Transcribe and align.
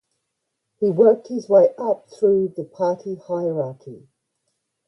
He 0.79 0.89
worked 0.89 1.27
his 1.27 1.47
way 1.47 1.75
up 1.77 2.09
through 2.09 2.53
the 2.57 2.63
party 2.63 3.17
hierarchy. 3.17 4.07